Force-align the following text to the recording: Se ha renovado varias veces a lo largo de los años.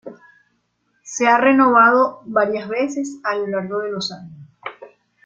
Se 1.03 1.27
ha 1.27 1.37
renovado 1.37 2.23
varias 2.25 2.67
veces 2.67 3.19
a 3.23 3.35
lo 3.35 3.45
largo 3.45 3.81
de 3.81 3.91
los 3.91 4.11
años. 4.11 4.49